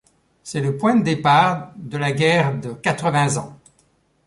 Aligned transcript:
C'est 0.41 0.61
le 0.61 0.77
point 0.77 0.95
de 0.95 1.03
départ 1.03 1.73
de 1.75 1.95
la 1.95 2.11
guerre 2.11 2.59
de 2.59 2.73
Quatre-Vingts 2.73 3.37
Ans. 3.37 3.59